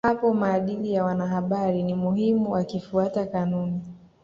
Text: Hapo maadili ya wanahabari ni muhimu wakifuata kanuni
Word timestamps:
Hapo 0.05 0.33
maadili 0.33 0.93
ya 0.93 1.03
wanahabari 1.03 1.83
ni 1.83 1.93
muhimu 1.93 2.51
wakifuata 2.51 3.25
kanuni 3.25 3.81